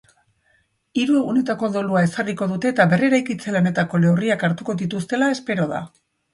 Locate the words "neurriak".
4.09-4.49